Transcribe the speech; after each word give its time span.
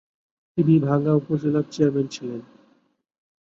তিনি 0.53 0.73
ভাঙ্গা 0.79 1.13
উপজেলার 1.13 1.65
চেয়ারম্যান 1.71 2.07
ছিলেন। 2.07 2.41